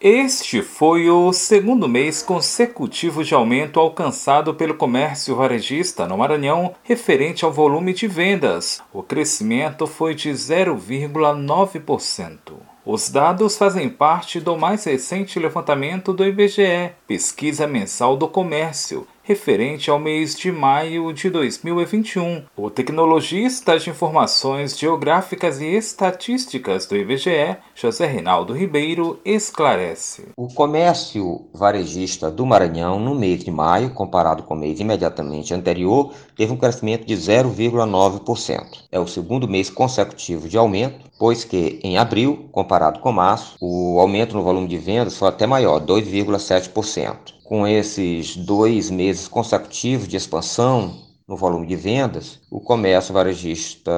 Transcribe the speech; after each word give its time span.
Este 0.00 0.60
foi 0.60 1.08
o 1.08 1.32
segundo 1.32 1.88
mês 1.88 2.20
consecutivo 2.22 3.22
de 3.24 3.32
aumento 3.32 3.78
alcançado 3.80 4.52
pelo 4.54 4.74
comércio 4.74 5.36
varejista 5.36 6.06
no 6.06 6.18
Maranhão, 6.18 6.74
referente 6.82 7.44
ao 7.44 7.52
volume 7.52 7.94
de 7.94 8.08
vendas. 8.08 8.82
O 8.92 9.02
crescimento 9.02 9.86
foi 9.86 10.14
de 10.14 10.28
0,9%. 10.30 12.73
Os 12.86 13.08
dados 13.08 13.56
fazem 13.56 13.88
parte 13.88 14.38
do 14.38 14.58
mais 14.58 14.84
recente 14.84 15.38
levantamento 15.38 16.12
do 16.12 16.22
IBGE, 16.22 16.92
Pesquisa 17.06 17.66
Mensal 17.66 18.14
do 18.14 18.28
Comércio, 18.28 19.06
referente 19.22 19.90
ao 19.90 19.98
mês 19.98 20.36
de 20.36 20.52
maio 20.52 21.10
de 21.10 21.30
2021. 21.30 22.42
O 22.54 22.68
tecnologista 22.68 23.78
de 23.78 23.88
informações 23.88 24.78
geográficas 24.78 25.62
e 25.62 25.64
estatísticas 25.64 26.84
do 26.84 26.94
IBGE, 26.94 27.56
José 27.74 28.06
Reinaldo 28.06 28.52
Ribeiro, 28.52 29.18
esclarece. 29.24 30.28
O 30.36 30.48
comércio 30.48 31.46
varejista 31.54 32.30
do 32.30 32.44
Maranhão 32.44 33.00
no 33.00 33.14
mês 33.14 33.42
de 33.42 33.50
maio, 33.50 33.94
comparado 33.94 34.42
com 34.42 34.52
o 34.52 34.58
mês 34.58 34.78
imediatamente 34.78 35.54
anterior, 35.54 36.12
teve 36.36 36.52
um 36.52 36.58
crescimento 36.58 37.06
de 37.06 37.14
0,9%. 37.14 38.84
É 38.92 39.00
o 39.00 39.06
segundo 39.06 39.48
mês 39.48 39.70
consecutivo 39.70 40.50
de 40.50 40.58
aumento, 40.58 41.10
pois 41.18 41.44
que 41.44 41.80
em 41.82 41.96
abril, 41.96 42.50
comparado 42.52 42.73
com 43.00 43.12
março, 43.12 43.56
o 43.60 44.00
aumento 44.00 44.34
no 44.34 44.42
volume 44.42 44.66
de 44.66 44.78
vendas 44.78 45.16
foi 45.16 45.28
até 45.28 45.46
maior, 45.46 45.80
2,7% 45.80 47.34
com 47.44 47.66
esses 47.66 48.36
dois 48.36 48.90
meses 48.90 49.28
consecutivos 49.28 50.08
de 50.08 50.16
expansão 50.16 51.04
no 51.26 51.36
volume 51.36 51.66
de 51.66 51.74
vendas, 51.74 52.38
o 52.50 52.60
comércio 52.60 53.14
varejista 53.14 53.90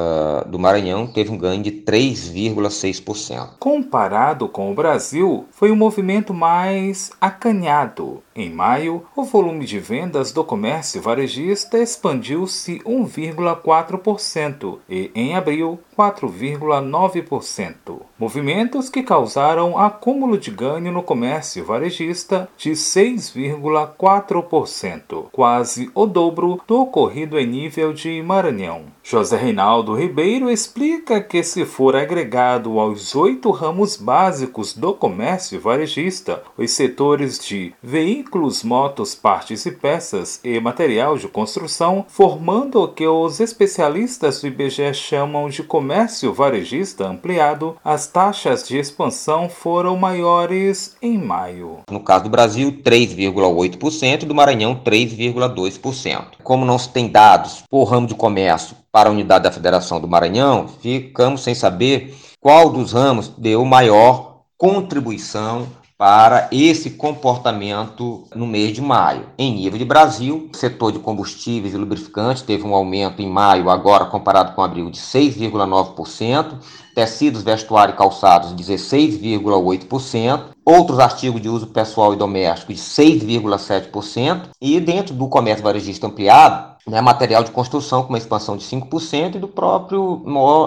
do 0.46 0.60
Maranhão 0.60 1.08
teve 1.08 1.30
um 1.30 1.38
ganho 1.38 1.62
de 1.62 1.72
3,6%. 1.72 3.56
Comparado 3.58 4.48
com 4.48 4.70
o 4.70 4.74
Brasil, 4.74 5.44
foi 5.50 5.72
um 5.72 5.76
movimento 5.76 6.32
mais 6.32 7.10
acanhado. 7.20 8.22
Em 8.34 8.48
maio, 8.48 9.04
o 9.16 9.24
volume 9.24 9.64
de 9.64 9.80
vendas 9.80 10.30
do 10.30 10.44
comércio 10.44 11.02
varejista 11.02 11.78
expandiu-se 11.78 12.78
1,4% 12.80 14.78
e, 14.88 15.10
em 15.14 15.34
abril, 15.34 15.80
4,9%. 15.98 18.02
Movimentos 18.18 18.88
que 18.88 19.02
causaram 19.02 19.76
acúmulo 19.76 20.38
de 20.38 20.50
ganho 20.50 20.90
no 20.90 21.02
comércio 21.02 21.62
varejista 21.62 22.48
de 22.56 22.70
6,4%, 22.70 25.26
quase 25.30 25.90
o 25.94 26.06
dobro 26.06 26.58
do 26.66 26.80
ocorrido 26.80 27.38
em 27.38 27.46
nível 27.46 27.92
de 27.92 28.22
Maranhão. 28.22 28.84
José 29.02 29.36
Reinaldo 29.36 29.94
Ribeiro 29.94 30.50
explica 30.50 31.20
que, 31.20 31.42
se 31.42 31.66
for 31.66 31.94
agregado 31.94 32.80
aos 32.80 33.14
oito 33.14 33.50
ramos 33.50 33.98
básicos 33.98 34.72
do 34.72 34.94
comércio 34.94 35.60
varejista, 35.60 36.42
os 36.56 36.70
setores 36.70 37.38
de 37.38 37.74
veículos, 37.82 38.64
motos, 38.64 39.14
partes 39.14 39.66
e 39.66 39.72
peças 39.72 40.40
e 40.42 40.58
material 40.58 41.18
de 41.18 41.28
construção, 41.28 42.06
formando 42.08 42.82
o 42.82 42.88
que 42.88 43.06
os 43.06 43.40
especialistas 43.40 44.40
do 44.40 44.46
IBGE 44.46 44.94
chamam 44.94 45.50
de 45.50 45.62
comércio 45.62 46.32
varejista 46.32 47.06
ampliado, 47.06 47.76
as 47.84 48.05
taxas 48.06 48.66
de 48.66 48.78
expansão 48.78 49.48
foram 49.48 49.96
maiores 49.96 50.96
em 51.00 51.18
maio. 51.18 51.80
No 51.90 52.00
caso 52.00 52.24
do 52.24 52.30
Brasil, 52.30 52.72
3,8% 52.82 54.22
e 54.22 54.26
do 54.26 54.34
Maranhão, 54.34 54.80
3,2%. 54.84 56.24
Como 56.42 56.64
não 56.64 56.78
se 56.78 56.88
tem 56.88 57.08
dados 57.08 57.62
por 57.70 57.84
ramo 57.84 58.06
de 58.06 58.14
comércio 58.14 58.76
para 58.90 59.08
a 59.08 59.12
unidade 59.12 59.44
da 59.44 59.52
Federação 59.52 60.00
do 60.00 60.08
Maranhão, 60.08 60.68
ficamos 60.68 61.42
sem 61.42 61.54
saber 61.54 62.14
qual 62.40 62.70
dos 62.70 62.92
ramos 62.92 63.28
deu 63.36 63.64
maior 63.64 64.42
contribuição 64.56 65.66
para 65.98 66.48
esse 66.52 66.90
comportamento 66.90 68.24
no 68.34 68.46
mês 68.46 68.74
de 68.74 68.82
maio. 68.82 69.30
Em 69.38 69.54
nível 69.54 69.78
de 69.78 69.84
Brasil, 69.84 70.50
o 70.52 70.56
setor 70.56 70.92
de 70.92 70.98
combustíveis 70.98 71.72
e 71.72 71.78
lubrificantes 71.78 72.42
teve 72.42 72.64
um 72.64 72.74
aumento 72.74 73.22
em 73.22 73.28
maio, 73.28 73.70
agora 73.70 74.04
comparado 74.04 74.54
com 74.54 74.62
abril, 74.62 74.90
de 74.90 74.98
6,9%, 74.98 76.58
tecidos, 76.94 77.42
vestuário 77.42 77.94
e 77.94 77.96
calçados 77.96 78.52
16,8%, 78.54 80.50
outros 80.64 80.98
artigos 80.98 81.40
de 81.40 81.48
uso 81.48 81.68
pessoal 81.68 82.12
e 82.12 82.16
doméstico 82.16 82.74
de 82.74 82.78
6,7%, 82.78 84.50
e 84.60 84.78
dentro 84.78 85.14
do 85.14 85.28
comércio 85.28 85.64
varejista 85.64 86.06
ampliado, 86.06 86.75
né, 86.88 87.00
material 87.00 87.42
de 87.42 87.50
construção 87.50 88.02
com 88.02 88.10
uma 88.10 88.18
expansão 88.18 88.56
de 88.56 88.64
5% 88.64 89.34
e 89.34 89.38
do 89.38 89.48
próprio 89.48 90.22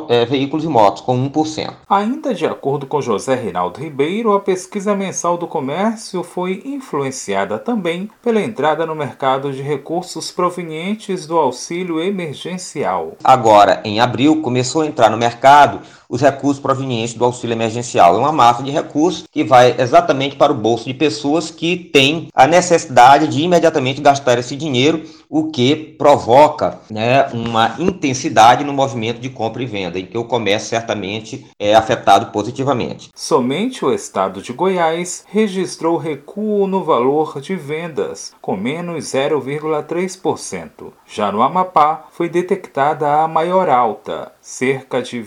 é, 0.09 0.25
veículos 0.25 0.66
e 0.66 0.68
motos 0.68 1.02
com 1.02 1.18
1%. 1.30 1.74
Ainda 1.88 2.34
de 2.34 2.46
acordo 2.46 2.85
com 2.85 3.02
José 3.02 3.35
Reinaldo 3.35 3.80
Ribeiro, 3.80 4.34
a 4.34 4.40
pesquisa 4.40 4.94
mensal 4.94 5.38
do 5.38 5.47
comércio 5.47 6.22
foi 6.24 6.62
influenciada 6.66 7.57
também 7.57 8.09
pela 8.22 8.41
entrada 8.41 8.85
no 8.85 8.96
mercado 8.96 9.53
de 9.53 9.62
recursos 9.62 10.30
provenientes 10.31 11.25
do 11.25 11.38
auxílio 11.38 12.02
emergencial. 12.02 13.13
Agora, 13.24 13.81
em 13.86 14.01
abril, 14.01 14.41
começou 14.41 14.81
a 14.81 14.88
entrar 14.88 15.09
no 15.09 15.18
mercado 15.18 15.80
os 16.09 16.22
recursos 16.22 16.59
provenientes 16.59 17.14
do 17.14 17.24
auxílio 17.24 17.53
emergencial. 17.53 18.16
É 18.16 18.18
uma 18.18 18.31
massa 18.31 18.64
de 18.64 18.72
recursos 18.72 19.25
que 19.31 19.44
vai 19.44 19.75
exatamente 19.78 20.36
para 20.36 20.52
o 20.52 20.56
bolso 20.56 20.86
de 20.86 20.94
pessoas 20.94 21.52
que 21.52 21.78
têm 21.78 22.30
a 22.34 22.47
necessidade 22.47 23.28
de 23.28 23.42
imediatamente 23.42 24.02
gastar 24.02 24.40
esse 24.40 24.56
dinheiro, 24.56 25.03
o 25.30 25.52
que 25.52 25.75
provoca 25.75 26.80
né, 26.90 27.28
uma 27.31 27.75
intensidade 27.78 28.64
no 28.64 28.74
movimento 28.74 29.19
de 29.19 29.30
compra 29.30 29.62
e 29.62 29.68
venda, 29.68 30.00
em 30.00 30.06
que 30.06 30.18
o 30.18 30.24
comércio 30.24 30.69
certamente 30.69 31.46
é 31.59 31.75
afetado 31.75 32.31
positivamente. 32.31 33.09
Somente 33.14 33.86
o 33.86 33.94
estado 33.94 34.42
de 34.42 34.52
Goiás 34.52 35.24
registrou 35.30 35.98
recuo 35.98 36.66
no 36.66 36.84
valor 36.84 37.40
de 37.40 37.56
vendas, 37.56 38.34
com 38.42 38.58
menos 38.58 39.06
0,3%. 39.06 40.92
Já 41.06 41.31
no 41.31 41.44
Amapá, 41.44 42.08
foi 42.12 42.28
detectada 42.28 43.22
a 43.22 43.28
maior 43.28 43.69
alta, 43.69 44.31
cerca 44.42 45.02
de 45.02 45.22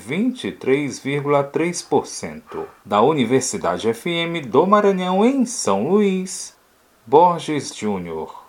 23,3%. 0.72 2.64
Da 2.84 3.02
Universidade 3.02 3.92
FM 3.92 4.46
do 4.46 4.66
Maranhão, 4.66 5.24
em 5.24 5.44
São 5.44 5.88
Luís, 5.88 6.56
Borges 7.06 7.76
Júnior. 7.76 8.41